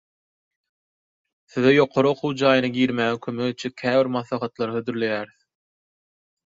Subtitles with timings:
[1.51, 5.39] Size ýokary okuw jaýyna girmäge kömek etjek käbir maslahatlary hödürleýäris.